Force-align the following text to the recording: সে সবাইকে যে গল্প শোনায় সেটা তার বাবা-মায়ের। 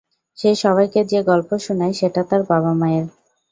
সে 0.37 0.49
সবাইকে 0.55 0.99
যে 1.05 1.19
গল্প 1.23 1.49
শোনায় 1.57 1.93
সেটা 1.93 2.21
তার 2.23 2.41
বাবা-মায়ের। 2.49 3.05